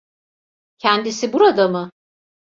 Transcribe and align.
Kendisi 0.77 1.33
burada 1.33 1.67
mı? 1.69 1.91